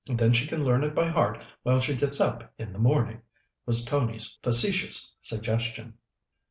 [0.07, 3.21] Then she can learn it by heart while she gets up in the morning,"
[3.67, 5.93] was Tony's facetious suggestion.